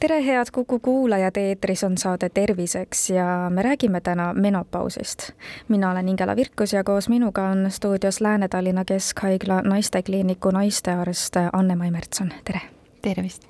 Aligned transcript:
tere, 0.00 0.26
head 0.26 0.46
Kuku 0.52 0.78
kuulajad, 0.78 1.36
eetris 1.36 1.84
on 1.84 1.98
saade 1.98 2.28
Terviseks 2.28 3.10
ja 3.10 3.50
me 3.50 3.62
räägime 3.62 4.00
täna 4.00 4.34
menopausist. 4.34 5.30
mina 5.68 5.90
olen 5.90 6.08
Ingela 6.08 6.36
Virkus 6.36 6.72
ja 6.72 6.84
koos 6.84 7.08
minuga 7.08 7.48
on 7.48 7.70
stuudios 7.70 8.20
Lääne-Tallinna 8.20 8.84
Keskhaigla 8.84 9.60
naistekliiniku 9.62 10.50
naistearst 10.50 11.36
Anne-Mai 11.52 11.90
Märtson, 11.90 12.32
tere! 12.44 12.60
tervist! 13.02 13.42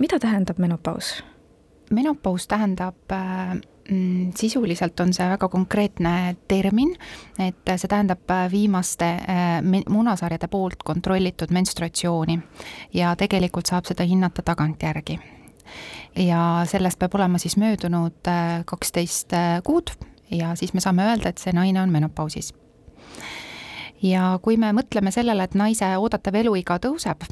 mida 0.00 0.18
tähendab 0.18 0.58
menopaus? 0.58 1.24
menopaus 1.90 2.48
tähendab 2.48 3.12
äh, 3.12 3.54
mm, 3.90 4.32
sisuliselt 4.34 5.00
on 5.00 5.14
see 5.14 5.28
väga 5.28 5.48
konkreetne 5.48 6.36
termin, 6.48 6.96
et 7.38 7.76
see 7.76 7.88
tähendab 7.88 8.34
viimaste 8.50 9.04
äh, 9.04 9.62
munasarjade 9.88 10.48
poolt 10.48 10.82
kontrollitud 10.84 11.50
menstruatsiooni 11.50 12.40
ja 12.94 13.16
tegelikult 13.16 13.66
saab 13.66 13.86
seda 13.86 14.02
hinnata 14.04 14.42
tagantjärgi 14.42 15.20
ja 16.16 16.64
sellest 16.68 16.98
peab 16.98 17.14
olema 17.18 17.38
siis 17.38 17.56
möödunud 17.60 18.28
äh, 18.28 18.62
kaksteist 18.66 19.32
äh, 19.32 19.60
kuud 19.64 19.90
ja 20.30 20.54
siis 20.54 20.74
me 20.74 20.80
saame 20.80 21.06
öelda, 21.10 21.30
et 21.30 21.42
see 21.42 21.54
naine 21.54 21.82
on 21.82 21.92
menopausis. 21.92 22.52
ja 24.02 24.38
kui 24.42 24.56
me 24.56 24.72
mõtleme 24.76 25.12
sellele, 25.14 25.44
et 25.44 25.54
naise 25.58 25.96
oodatav 25.98 26.34
eluiga 26.42 26.78
tõuseb, 26.78 27.26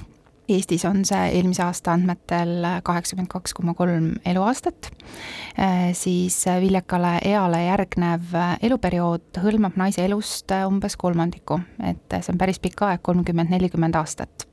Eestis 0.53 0.83
on 0.85 1.05
see 1.07 1.29
eelmise 1.39 1.63
aasta 1.63 1.93
andmetel 1.95 2.67
kaheksakümmend 2.85 3.31
kaks 3.31 3.55
koma 3.55 3.77
kolm 3.79 4.17
eluaastat, 4.27 4.91
äh, 5.55 5.93
siis 5.97 6.43
viljakale 6.61 7.15
eale 7.31 7.63
järgnev 7.69 8.35
eluperiood 8.61 9.43
hõlmab 9.45 9.79
naise 9.79 10.05
elust 10.05 10.51
umbes 10.67 10.99
kolmandiku, 10.99 11.61
et 11.87 12.19
see 12.19 12.35
on 12.35 12.43
päris 12.43 12.59
pikk 12.61 12.89
aeg, 12.89 13.05
kolmkümmend, 13.07 13.55
nelikümmend 13.55 13.97
aastat 14.03 14.52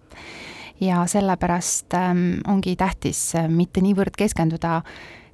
ja 0.81 1.05
sellepärast 1.07 1.93
ähm, 1.93 2.27
ongi 2.47 2.75
tähtis 2.75 3.35
äh, 3.35 3.49
mitte 3.49 3.81
niivõrd 3.83 4.15
keskenduda 4.17 4.81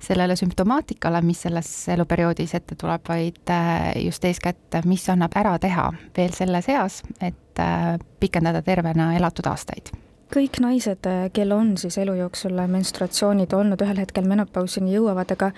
sellele 0.05 0.35
sümptomaatikale, 0.35 1.21
mis 1.25 1.41
selles 1.45 1.69
eluperioodis 1.89 2.55
ette 2.57 2.75
tuleb, 2.77 3.05
vaid 3.07 3.53
äh, 3.53 3.91
just 4.05 4.25
eeskätt, 4.25 4.81
mis 4.85 5.07
annab 5.09 5.35
ära 5.37 5.57
teha 5.59 5.91
veel 6.17 6.33
selles 6.35 6.69
eas, 6.69 7.01
et 7.21 7.61
äh, 7.61 7.95
pikendada 8.19 8.61
tervena 8.65 9.13
elatud 9.17 9.47
aastaid 9.51 9.93
kõik 10.35 10.57
naised, 10.59 11.05
kel 11.37 11.51
on 11.53 11.75
siis 11.79 11.95
elu 12.01 12.15
jooksul 12.17 12.57
menstruatsioonid 12.67 13.53
olnud, 13.55 13.79
ühel 13.85 14.01
hetkel 14.01 14.25
menopausini 14.27 14.95
jõuavad, 14.95 15.31
aga 15.31 15.51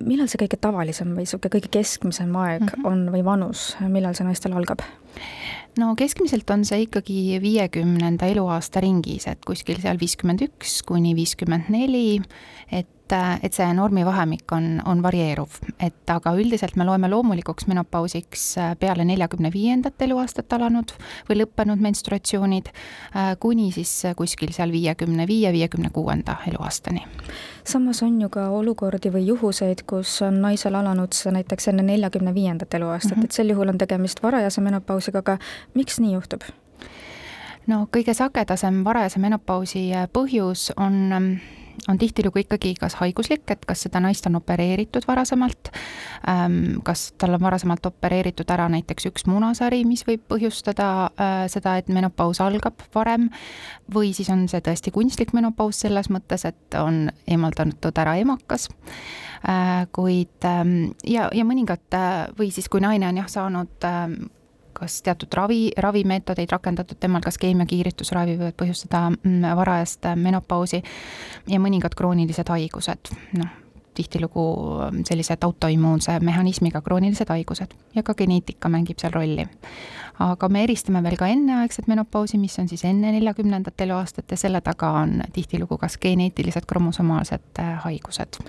millal 0.00 0.30
see 0.32 0.40
kõige 0.40 0.58
tavalisem 0.58 1.12
või 1.12 1.26
niisugune 1.26 1.52
kõige 1.52 1.70
keskmisem 1.76 2.32
aeg 2.34 2.64
mm 2.64 2.72
-hmm. 2.72 2.88
on 2.88 3.04
või 3.14 3.24
vanus, 3.24 3.74
millal 3.84 4.16
see 4.16 4.26
naistel 4.26 4.56
algab? 4.56 4.82
No 5.80 5.92
keskmiselt 5.98 6.50
on 6.54 6.64
see 6.68 6.84
ikkagi 6.86 7.38
viiekümnenda 7.42 8.28
eluaasta 8.32 8.82
ringis, 8.84 9.28
et 9.30 9.40
kuskil 9.46 9.80
seal 9.82 10.00
viiskümmend 10.00 10.44
üks 10.48 10.80
kuni 10.86 11.14
viiskümmend 11.18 11.70
neli, 11.74 12.20
et 12.72 13.03
et, 13.14 13.44
et 13.46 13.56
see 13.56 13.66
normivahemik 13.74 14.52
on, 14.52 14.80
on 14.86 15.02
varieeruv, 15.02 15.58
et 15.82 16.10
aga 16.10 16.34
üldiselt 16.38 16.76
me 16.76 16.86
loeme 16.86 17.08
loomulikuks 17.10 17.68
menopausiks 17.70 18.46
äh, 18.58 18.72
peale 18.80 19.04
neljakümne 19.04 19.50
viiendat 19.54 20.02
eluaastat 20.02 20.52
alanud 20.56 20.94
või 21.28 21.40
lõppenud 21.42 21.82
menstruatsioonid, 21.84 22.70
äh, 23.14 23.32
kuni 23.40 23.70
siis 23.74 23.92
kuskil 24.16 24.52
seal 24.56 24.72
viiekümne 24.74 25.26
viie, 25.30 25.52
viiekümne 25.52 25.90
kuuenda 25.94 26.36
eluaastani. 26.48 27.06
samas 27.64 28.02
on 28.02 28.20
ju 28.20 28.28
ka 28.28 28.48
olukordi 28.50 29.12
või 29.12 29.26
juhuseid, 29.26 29.84
kus 29.86 30.22
on 30.22 30.40
naisel 30.42 30.74
alanud 30.74 31.12
see 31.16 31.32
näiteks 31.32 31.68
enne 31.72 31.82
neljakümne 31.82 32.34
viiendat 32.34 32.74
eluaastat 32.74 33.16
mm, 33.16 33.20
-hmm. 33.20 33.24
et 33.24 33.32
sel 33.32 33.50
juhul 33.50 33.68
on 33.68 33.78
tegemist 33.78 34.22
varajase 34.22 34.60
menopausiga, 34.60 35.18
aga 35.18 35.38
miks 35.74 36.00
nii 36.00 36.12
juhtub? 36.12 36.42
no 37.66 37.86
kõige 37.96 38.14
sagedasem 38.14 38.84
varajase 38.84 39.18
menopausi 39.18 39.90
põhjus 40.12 40.70
on 40.76 41.38
on 41.88 41.98
tihtilugu 41.98 42.42
ikkagi 42.44 42.74
kas 42.80 42.96
haiguslik, 43.00 43.44
et 43.50 43.64
kas 43.66 43.84
seda 43.86 44.00
naist 44.02 44.26
on 44.28 44.38
opereeritud 44.38 45.06
varasemalt, 45.08 45.70
ähm, 46.30 46.80
kas 46.86 47.06
tal 47.18 47.36
on 47.36 47.42
varasemalt 47.44 47.86
opereeritud 47.86 48.50
ära 48.54 48.68
näiteks 48.72 49.08
üks 49.10 49.26
munasari, 49.30 49.82
mis 49.88 50.04
võib 50.08 50.24
põhjustada 50.30 50.88
äh, 51.08 51.34
seda, 51.52 51.76
et 51.80 51.90
menopaus 51.92 52.40
algab 52.44 52.84
varem, 52.94 53.28
või 53.94 54.14
siis 54.16 54.30
on 54.32 54.46
see 54.50 54.62
tõesti 54.64 54.94
kunstlik 54.94 55.34
menopaus 55.36 55.82
selles 55.84 56.10
mõttes, 56.12 56.46
et 56.48 56.78
on 56.80 57.08
eemaldatud 57.26 58.02
ära 58.04 58.16
emakas. 58.22 58.70
Äh, 59.44 59.84
kuid 59.92 60.46
ähm, 60.48 60.94
ja, 61.04 61.28
ja 61.34 61.44
mõningad 61.44 61.92
äh, 61.92 62.30
või 62.38 62.48
siis, 62.54 62.70
kui 62.72 62.80
naine 62.80 63.10
on 63.10 63.18
jah, 63.20 63.28
saanud 63.28 63.84
ähm, 63.84 64.14
kas 64.74 65.00
teatud 65.06 65.32
ravi, 65.34 65.60
ravimeetodeid 65.78 66.50
rakendatud 66.52 67.00
temal, 67.00 67.22
kas 67.24 67.38
keemiakiiritusravi 67.42 68.38
võivad 68.38 68.56
põhjustada 68.60 69.08
mm, 69.14 69.50
varajast 69.60 70.10
menopausi 70.20 70.82
ja 71.50 71.60
mõningad 71.62 71.96
kroonilised 71.98 72.50
haigused, 72.52 73.12
noh, 73.38 73.60
tihtilugu 73.94 74.44
sellised 75.06 75.42
autoimmuunse 75.46 76.18
mehhanismiga 76.20 76.80
kroonilised 76.82 77.30
haigused 77.30 77.74
ja 77.94 78.02
ka 78.02 78.14
geneetika 78.18 78.68
mängib 78.68 78.98
seal 78.98 79.12
rolli. 79.14 79.46
aga 80.18 80.48
me 80.48 80.62
eristame 80.64 81.02
veel 81.02 81.16
ka 81.18 81.26
enneaegset 81.30 81.86
menopausi, 81.90 82.38
mis 82.38 82.58
on 82.58 82.68
siis 82.68 82.84
enne 82.84 83.12
neljakümnendat 83.12 83.80
eluaastat 83.80 84.30
ja 84.30 84.36
selle 84.36 84.60
taga 84.60 84.90
on 85.02 85.22
tihtilugu 85.32 85.78
kas 85.78 85.98
geneetilised 85.98 86.66
kromosomaalsed 86.66 87.62
äh, 87.62 87.78
haigused 87.86 88.42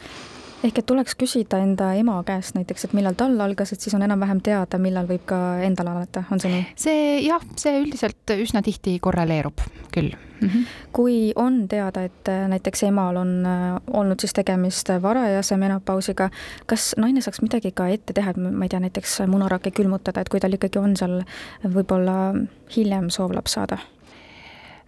ehk 0.66 0.82
et 0.82 0.88
tuleks 0.90 1.16
küsida 1.20 1.60
enda 1.62 1.92
ema 2.00 2.18
käest 2.28 2.58
näiteks, 2.58 2.88
et 2.88 2.94
millal 2.98 3.18
tal 3.18 3.38
algas, 3.44 3.74
et 3.74 3.82
siis 3.82 3.94
on 3.98 4.06
enam-vähem 4.06 4.42
teada, 4.46 4.80
millal 4.82 5.08
võib 5.10 5.26
ka 5.30 5.40
endal 5.66 5.92
alata, 5.94 6.26
on 6.34 6.42
see 6.42 6.54
nii? 6.54 6.66
see 6.80 7.02
jah, 7.26 7.44
see 7.60 7.82
üldiselt 7.84 8.36
üsna 8.38 8.64
tihti 8.66 8.98
korreleerub 9.04 9.62
küll 9.94 10.12
mm. 10.14 10.48
-hmm. 10.50 10.66
kui 10.94 11.34
on 11.36 11.68
teada, 11.68 12.04
et 12.04 12.30
äh, 12.30 12.48
näiteks 12.50 12.84
emal 12.84 13.16
on 13.22 13.46
äh, 13.46 13.82
olnud 13.94 14.20
siis 14.20 14.34
tegemist 14.34 14.90
varajase 15.02 15.58
menopausiga, 15.58 16.30
kas 16.66 16.94
naine 16.98 17.22
saaks 17.22 17.42
midagi 17.42 17.72
ka 17.72 17.88
ette 17.88 18.14
teha, 18.14 18.30
et 18.30 18.38
ma 18.38 18.66
ei 18.66 18.70
tea, 18.70 18.80
näiteks 18.80 19.20
munarakke 19.28 19.72
külmutada, 19.72 20.22
et 20.22 20.30
kui 20.30 20.40
tal 20.40 20.54
ikkagi 20.54 20.80
on 20.80 20.98
seal 20.98 21.22
võib-olla 21.64 22.34
hiljem 22.78 23.10
soov 23.10 23.36
laps 23.36 23.60
saada? 23.60 23.78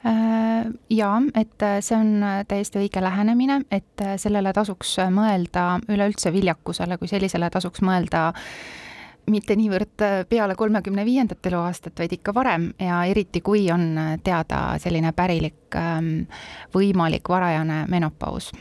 Äh, 0.05 0.71
jaa, 0.89 1.21
et 1.33 1.61
äh, 1.61 1.79
see 1.81 1.97
on 1.97 2.21
äh, 2.23 2.43
täiesti 2.47 2.77
õige 2.83 3.01
lähenemine, 3.01 3.63
et 3.73 4.03
sellele 4.21 4.53
tasuks 4.53 4.93
mõelda 5.09 5.79
üleüldse 5.89 6.29
viljakusele 6.33 6.99
kui 7.01 7.09
sellisele 7.09 7.49
tasuks 7.49 7.81
mõelda 7.81 8.29
mitte 9.27 9.57
niivõrd 9.59 10.05
peale 10.29 10.55
kolmekümne 10.55 11.03
viiendat 11.03 11.49
eluaastat, 11.49 11.97
vaid 11.99 12.13
ikka 12.15 12.31
varem. 12.31 12.69
Ja 12.79 13.01
eriti, 13.09 13.41
kui 13.41 13.65
on 13.73 13.89
teada 14.23 14.77
selline 14.79 15.11
pärilik 15.17 15.75
ähm, 15.75 16.13
võimalik 16.77 17.27
varajane 17.27 17.83
menopaus 17.91 18.53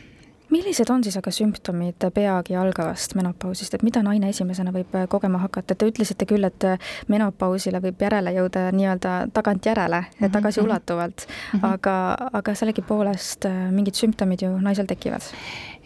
millised 0.50 0.90
on 0.90 1.04
siis 1.04 1.16
aga 1.18 1.32
sümptomid 1.34 2.06
peagi 2.14 2.56
algavast 2.58 3.16
menopausist, 3.18 3.74
et 3.74 3.84
mida 3.86 4.02
naine 4.06 4.30
esimesena 4.32 4.72
võib 4.74 4.94
äh, 4.98 5.06
kogema 5.10 5.40
hakata, 5.42 5.74
te 5.74 5.88
ütlesite 5.90 6.28
küll, 6.28 6.46
et 6.46 6.66
äh, 6.66 6.90
menopausile 7.12 7.80
võib 7.84 8.02
järele 8.06 8.34
jõuda 8.36 8.68
nii-öelda 8.76 9.14
tagantjärele 9.36 10.00
mm 10.00 10.18
-hmm. 10.18 10.34
tagasiulatuvalt 10.38 11.26
mm, 11.26 11.60
-hmm. 11.60 11.72
aga, 11.72 11.96
aga 12.32 12.54
sellegipoolest 12.54 13.46
äh, 13.46 13.70
mingid 13.70 13.94
sümptomid 13.94 14.42
ju 14.42 14.52
naisel 14.58 14.86
tekivad 14.86 15.22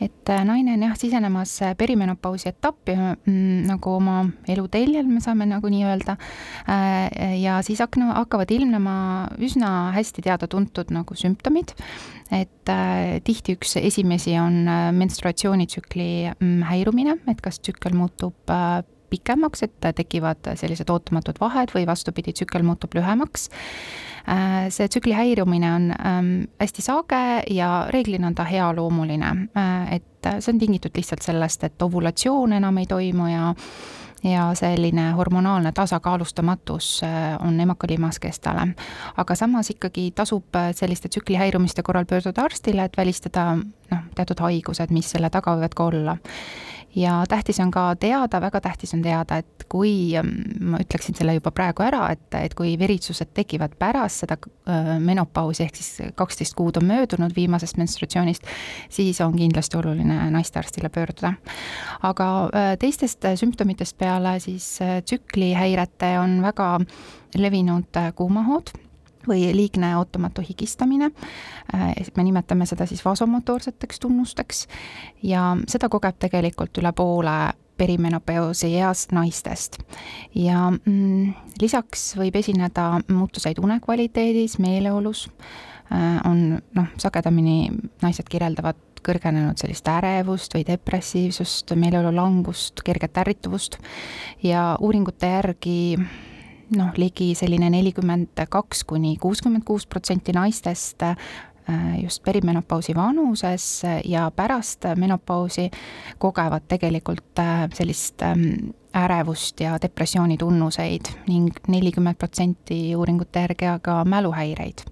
et 0.01 0.31
naine 0.45 0.75
on 0.75 0.83
jah, 0.83 0.97
sisenemas 0.97 1.59
perimenopausi 1.77 2.49
etappi 2.49 2.95
mm, 2.97 3.67
nagu 3.69 3.91
oma 3.91 4.31
elu 4.49 4.69
teljel, 4.69 5.07
me 5.07 5.21
saame 5.21 5.47
nagu 5.47 5.69
nii 5.69 5.85
öelda. 5.85 6.17
ja 7.41 7.63
siis 7.63 7.79
hakna, 7.81 8.15
hakkavad 8.15 8.51
ilmnema 8.51 9.29
üsna 9.39 9.93
hästi 9.93 10.23
teada-tuntud 10.23 10.91
nagu 10.91 11.15
sümptomid 11.15 11.75
et 12.31 12.71
äh, 12.71 13.19
tihti 13.27 13.57
üks 13.59 13.75
esimesi 13.81 14.37
on 14.41 14.63
äh, 14.69 14.89
menstruatsioonitsükli 14.97 16.11
mm, 16.33 16.63
häirumine, 16.71 17.17
et 17.31 17.43
kas 17.43 17.61
tsükkel 17.61 17.97
muutub 17.99 18.53
äh, 18.53 18.81
pikemaks, 19.11 19.65
et 19.67 19.89
tekivad 19.99 20.53
sellised 20.55 20.91
ootamatud 20.93 21.41
vahed 21.43 21.73
või 21.75 21.83
vastupidi, 21.89 22.35
tsükkel 22.37 22.63
muutub 22.63 22.95
lühemaks. 22.95 23.49
See 24.71 24.87
tsükli 24.87 25.15
häirumine 25.17 25.71
on 25.75 25.87
ähm, 25.97 26.29
hästi 26.61 26.85
sage 26.85 27.19
ja 27.51 27.71
reeglina 27.91 28.29
on 28.29 28.37
ta 28.39 28.45
healoomuline, 28.47 29.31
et 29.91 30.29
see 30.29 30.53
on 30.53 30.61
tingitud 30.61 30.95
lihtsalt 30.95 31.25
sellest, 31.27 31.65
et 31.67 31.83
ovulatsioon 31.83 32.55
enam 32.61 32.79
ei 32.79 32.87
toimu 32.87 33.27
ja 33.33 33.49
ja 34.25 34.51
selline 34.55 35.11
hormonaalne 35.17 35.73
tasakaalustamatus 35.73 37.03
äh, 37.03 37.47
on 37.47 37.61
emakalimaskestale. 37.61 38.69
aga 39.17 39.35
samas 39.35 39.71
ikkagi 39.71 40.11
tasub 40.15 40.57
äh, 40.57 40.75
selliste 40.75 41.09
tsükli 41.09 41.37
häirumiste 41.37 41.83
korral 41.83 42.05
pöörduda 42.05 42.43
arstile, 42.43 42.85
et 42.85 42.97
välistada 42.97 43.57
noh, 43.57 44.03
teatud 44.15 44.41
haigused, 44.41 44.91
mis 44.91 45.11
selle 45.11 45.31
taga 45.31 45.57
võivad 45.57 45.75
ka 45.75 45.85
olla. 45.85 46.17
Ja 46.97 47.25
tähtis 47.29 47.61
on 47.61 47.71
ka 47.71 47.95
teada, 48.01 48.41
väga 48.41 48.61
tähtis 48.61 48.95
on 48.95 49.03
teada, 49.03 49.41
et 49.41 49.65
kui, 49.71 50.13
ma 50.61 50.81
ütleksin 50.83 51.15
selle 51.19 51.37
juba 51.37 51.53
praegu 51.55 51.85
ära, 51.87 52.03
et, 52.15 52.27
et 52.35 52.55
kui 52.59 52.75
veritsused 52.79 53.31
tekivad 53.35 53.77
pärast 53.79 54.25
seda 54.25 54.37
menopausi, 54.99 55.65
ehk 55.67 55.79
siis 55.79 56.13
kaksteist 56.19 56.57
kuud 56.59 56.81
on 56.81 56.89
möödunud 56.91 57.35
viimasest 57.37 57.79
menstratsioonist, 57.81 58.47
siis 58.91 59.21
on 59.25 59.37
kindlasti 59.39 59.79
oluline 59.79 60.19
naistearstile 60.35 60.91
pöörduda. 60.91 61.35
aga 62.03 62.29
teistest 62.81 63.27
sümptomitest 63.37 63.99
peale 63.99 64.39
siis 64.41 64.79
tsüklihäirete 65.05 66.17
on 66.19 66.41
väga 66.43 66.79
levinud 67.39 68.01
kuumahood 68.15 68.75
või 69.29 69.51
liigne 69.57 69.95
ootamatu 69.97 70.43
higistamine. 70.49 71.11
me 72.17 72.25
nimetame 72.25 72.67
seda 72.67 72.87
siis 72.87 73.05
vasomotoorseteks 73.05 74.01
tunnusteks 74.01 74.67
ja 75.23 75.57
seda 75.69 75.89
kogeb 75.89 76.19
tegelikult 76.19 76.79
üle 76.79 76.93
poole 76.93 77.53
perimenopausi 77.81 78.75
eas 78.77 79.09
naistest. 79.13 79.79
ja 80.35 80.71
mm, 80.71 81.33
lisaks 81.61 82.15
võib 82.17 82.37
esineda 82.37 83.01
muutuseid 83.09 83.59
unekvaliteedis, 83.63 84.59
meeleolus, 84.59 85.29
on 86.25 86.61
noh, 86.77 86.93
sagedamini 87.01 87.71
naised 88.03 88.29
kirjeldavad 88.31 88.79
kõrgenenud 89.03 89.59
sellist 89.61 89.89
ärevust 89.89 90.55
või 90.55 90.65
depressiivsust, 90.69 91.73
meeleolu 91.77 92.13
langust, 92.15 92.83
kerget 92.85 93.17
ärrituvust 93.23 93.79
ja 94.45 94.75
uuringute 94.81 95.33
järgi 95.35 95.79
noh, 96.77 96.91
ligi 96.97 97.33
selline 97.39 97.71
nelikümmend 97.73 98.43
kaks 98.51 98.85
kuni 98.89 99.17
kuuskümmend 99.21 99.65
kuus 99.67 99.87
protsenti 99.87 100.33
naistest 100.33 101.03
äh, 101.03 101.17
just 102.03 102.23
perimenopausi 102.25 102.95
vanuses 102.95 103.83
ja 104.05 104.31
pärast 104.37 104.85
menopausi 104.97 105.71
kogevad 106.19 106.69
tegelikult 106.69 107.39
äh, 107.39 107.69
sellist 107.75 108.23
ähm, 108.23 108.73
ärevust 108.97 109.61
ja 109.61 109.79
depressiooni 109.83 110.37
tunnuseid 110.37 111.13
ning 111.29 111.51
nelikümmend 111.69 112.19
protsenti 112.19 112.97
uuringute 112.97 113.47
järgi 113.47 113.67
aga 113.67 114.05
mäluhäireid. 114.05 114.85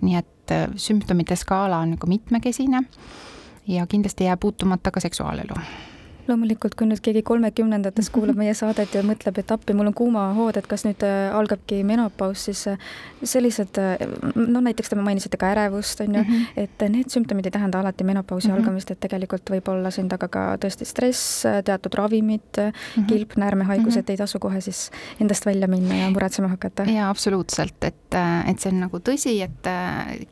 nii 0.00 0.16
et 0.16 0.52
äh, 0.52 0.68
sümptomite 0.76 1.36
skaala 1.36 1.78
on 1.78 1.96
nagu 1.96 2.06
mitmekesine 2.06 2.82
ja 3.68 3.86
kindlasti 3.86 4.24
ei 4.24 4.28
jää 4.28 4.36
puutumata 4.36 4.90
ka 4.90 5.00
seksuaalelu 5.00 5.54
loomulikult, 6.28 6.74
kui 6.78 6.88
nüüd 6.88 7.00
keegi 7.04 7.22
kolmekümnendates 7.26 8.08
kuulab 8.14 8.38
meie 8.38 8.54
saadet 8.56 8.94
ja 8.94 9.02
mõtleb, 9.06 9.38
et 9.40 9.52
appi, 9.54 9.74
mul 9.76 9.90
on 9.90 9.96
kuumahood, 9.96 10.58
et 10.58 10.66
kas 10.70 10.84
nüüd 10.86 11.02
äh, 11.06 11.34
algabki 11.36 11.82
menopaus, 11.86 12.46
siis 12.48 12.64
äh, 12.70 12.88
sellised, 13.22 13.78
äh, 13.80 14.02
no 14.36 14.62
näiteks 14.64 14.92
te 14.92 14.98
mainisite 14.98 15.38
ka 15.40 15.50
ärevust, 15.54 16.00
on 16.04 16.14
ju 16.14 16.22
mm, 16.22 16.30
-hmm. 16.30 16.64
et 16.64 16.86
need 16.92 17.12
sümptomid 17.12 17.46
ei 17.46 17.54
tähenda 17.54 17.80
alati 17.80 18.04
menopausi 18.04 18.48
mm 18.48 18.54
-hmm. 18.54 18.58
algamist, 18.58 18.90
et 18.90 19.00
tegelikult 19.00 19.50
võib 19.50 19.68
olla 19.72 19.90
siin 19.90 20.08
taga 20.08 20.28
ka 20.28 20.56
tõesti 20.64 20.84
stress, 20.84 21.44
teatud 21.64 21.94
ravimid 21.94 22.40
mm, 22.58 22.72
-hmm. 22.72 23.06
kilp, 23.06 23.36
näärmehaigused 23.36 24.02
mm, 24.02 24.06
-hmm. 24.06 24.10
ei 24.10 24.16
tasu 24.16 24.38
kohe 24.38 24.60
siis 24.60 24.90
endast 25.20 25.46
välja 25.46 25.68
minna 25.68 25.94
ja 25.94 26.10
muretsema 26.10 26.48
hakata. 26.48 26.82
jaa, 26.82 27.10
absoluutselt, 27.10 27.84
et, 27.84 28.14
et 28.46 28.58
see 28.60 28.72
on 28.72 28.80
nagu 28.80 28.98
tõsi, 28.98 29.42
et 29.42 29.70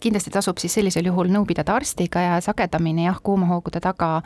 kindlasti 0.00 0.30
tasub 0.30 0.58
siis 0.58 0.74
sellisel 0.74 1.06
juhul 1.06 1.28
nõu 1.28 1.46
pidada 1.46 1.74
arstiga 1.74 2.20
ja 2.20 2.40
sagedamini 2.40 3.04
jah, 3.06 3.20
kuumahoogude 3.22 3.80
taga 3.80 4.22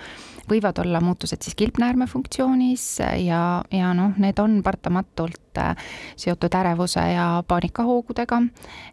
võivad 0.48 0.78
olla 0.82 1.00
muutused 1.00 1.42
siis 1.42 1.57
kilpnäärme 1.58 2.06
funktsioonis 2.06 2.98
ja, 3.26 3.62
ja 3.72 3.94
noh, 3.94 4.14
need 4.18 4.38
on 4.38 4.60
paratamatult 4.62 5.58
äh, 5.58 5.76
seotud 6.16 6.54
ärevuse 6.54 7.02
ja 7.12 7.42
paanikahoogudega, 7.48 8.38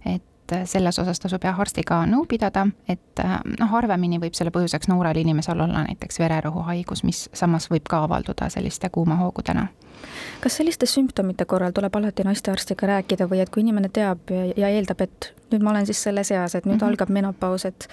et 0.06 0.54
äh, 0.54 0.66
selles 0.66 1.00
osas 1.00 1.22
tasub 1.22 1.46
jah 1.46 1.60
arstiga 1.62 2.02
nõu 2.10 2.26
pidada, 2.30 2.66
et 2.90 3.22
äh, 3.22 3.38
noh, 3.60 3.70
harvemini 3.70 4.20
võib 4.24 4.38
selle 4.38 4.54
põhjuseks 4.56 4.90
noorel 4.90 5.22
inimesel 5.22 5.62
olla 5.62 5.86
näiteks 5.86 6.20
vererõhuhaigus, 6.24 7.06
mis 7.06 7.28
samas 7.38 7.70
võib 7.70 7.86
ka 7.90 8.02
avalduda 8.08 8.50
selliste 8.50 8.90
kuumahoogudena. 8.90 9.68
kas 10.42 10.58
selliste 10.58 10.90
sümptomite 10.90 11.46
korral 11.46 11.72
tuleb 11.72 11.96
alati 11.96 12.26
naistearstiga 12.26 12.88
rääkida 12.88 13.30
või 13.30 13.46
et 13.46 13.50
kui 13.50 13.62
inimene 13.62 13.90
teab 13.94 14.34
ja 14.58 14.74
eeldab, 14.74 15.06
et 15.06 15.34
nüüd 15.54 15.62
ma 15.62 15.76
olen 15.76 15.86
siis 15.86 16.02
selles 16.04 16.32
eas, 16.32 16.56
et 16.56 16.66
nüüd 16.66 16.76
mm 16.76 16.80
-hmm. 16.80 16.90
algab 16.90 17.10
menopaus, 17.10 17.66
et 17.66 17.88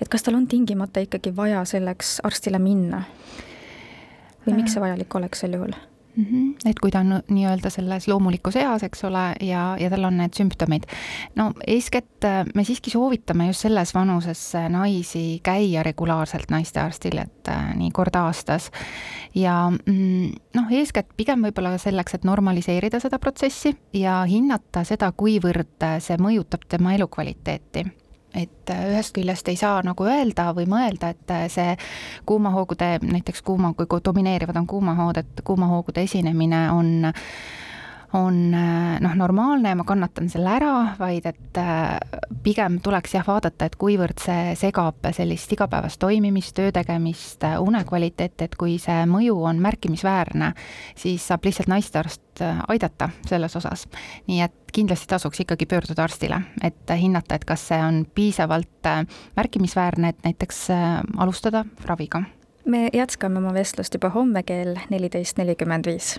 et 0.00 0.08
kas 0.08 0.22
tal 0.22 0.34
on 0.34 0.46
tingimata 0.46 1.00
ikkagi 1.00 1.36
vaja 1.36 1.64
selleks 1.64 2.20
arstile 2.24 2.58
minna? 2.58 3.04
Või 4.48 4.62
miks 4.62 4.76
see 4.76 4.82
vajalik 4.82 5.20
oleks 5.20 5.44
sel 5.44 5.56
juhul? 5.58 5.76
Mm 6.18 6.24
-hmm. 6.24 6.70
et 6.70 6.78
kui 6.78 6.90
ta 6.90 6.98
on 6.98 7.22
nii-öelda 7.30 7.70
selles 7.70 8.08
loomulikus 8.08 8.56
eas, 8.56 8.82
eks 8.82 9.04
ole, 9.04 9.34
ja, 9.40 9.76
ja 9.80 9.90
tal 9.90 10.04
on 10.04 10.16
need 10.16 10.34
sümptomid. 10.34 10.82
no 11.34 11.52
eeskätt 11.66 12.24
äh, 12.24 12.46
me 12.54 12.64
siiski 12.64 12.90
soovitame 12.90 13.46
just 13.46 13.60
selles 13.60 13.94
vanuses 13.94 14.54
äh, 14.54 14.68
naisi 14.68 15.40
käia 15.42 15.82
regulaarselt 15.82 16.50
naistearstil, 16.50 17.18
et 17.18 17.48
äh, 17.48 17.76
nii 17.76 17.90
kord 17.90 18.16
aastas. 18.16 18.70
ja 19.34 19.70
mm, 19.86 20.32
noh, 20.54 20.66
eeskätt 20.70 21.06
pigem 21.16 21.42
võib-olla 21.42 21.78
selleks, 21.78 22.14
et 22.14 22.24
normaliseerida 22.24 23.00
seda 23.00 23.18
protsessi 23.18 23.76
ja 23.92 24.24
hinnata 24.24 24.84
seda, 24.84 25.12
kuivõrd 25.12 25.86
see 25.98 26.16
mõjutab 26.16 26.66
tema 26.68 26.94
elukvaliteeti 26.94 27.86
et 28.34 28.70
äh, 28.70 28.84
ühest 28.92 29.14
küljest 29.16 29.48
ei 29.48 29.56
saa 29.56 29.80
nagu 29.86 30.04
öelda 30.04 30.50
või 30.56 30.66
mõelda, 30.68 31.12
et 31.14 31.32
äh, 31.34 31.46
see 31.52 31.76
kuumahoogude, 32.28 32.98
näiteks 33.02 33.42
kuuma, 33.42 33.72
kui 33.74 34.00
domineerivad 34.04 34.56
on 34.60 34.66
kuumahood, 34.66 35.22
et 35.22 35.44
kuumahoogude 35.44 36.04
esinemine 36.04 36.66
on 36.72 37.12
on 38.12 38.54
äh, 38.54 39.00
noh, 39.00 39.14
normaalne 39.14 39.68
ja 39.68 39.76
ma 39.76 39.84
kannatan 39.84 40.30
selle 40.32 40.52
ära, 40.56 40.72
vaid 40.98 41.26
et 41.28 41.58
äh, 41.60 41.98
pigem 42.42 42.78
tuleks 42.84 43.14
jah 43.18 43.26
vaadata, 43.26 43.68
et 43.68 43.76
kuivõrd 43.80 44.20
see 44.22 44.54
segab 44.58 45.10
sellist 45.16 45.52
igapäevast 45.52 46.00
toimimist, 46.00 46.54
töö 46.56 46.72
tegemist, 46.72 47.44
äh, 47.44 47.58
unekvaliteeti, 47.60 48.48
et 48.48 48.56
kui 48.60 48.78
see 48.82 49.02
mõju 49.10 49.36
on 49.50 49.60
märkimisväärne, 49.64 50.52
siis 50.96 51.26
saab 51.28 51.44
lihtsalt 51.44 51.68
naistearst 51.68 52.42
aidata 52.68 53.10
selles 53.26 53.56
osas. 53.58 53.88
nii 54.28 54.40
et 54.44 54.72
kindlasti 54.72 55.08
tasuks 55.10 55.40
ikkagi 55.42 55.66
pöörduda 55.66 56.04
arstile, 56.06 56.40
et 56.62 56.90
hinnata, 57.00 57.34
et 57.34 57.44
kas 57.44 57.66
see 57.72 57.80
on 57.82 58.04
piisavalt 58.14 58.88
märkimisväärne, 59.36 60.14
et 60.14 60.24
näiteks 60.24 60.68
alustada 61.18 61.64
raviga 61.84 62.22
me 62.68 62.88
jätkame 62.92 63.40
oma 63.40 63.52
vestlust 63.56 63.94
juba 63.96 64.10
homme 64.12 64.42
kell 64.42 64.76
neliteist 64.92 65.40
nelikümmend 65.40 65.88
viis 65.88 66.18